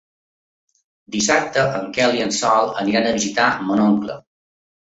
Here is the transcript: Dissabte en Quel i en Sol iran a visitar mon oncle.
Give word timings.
Dissabte 1.15 1.67
en 1.81 1.85
Quel 1.97 2.17
i 2.21 2.25
en 2.29 2.35
Sol 2.39 2.73
iran 2.95 3.07
a 3.11 3.15
visitar 3.19 3.53
mon 3.69 3.85
oncle. 3.91 4.21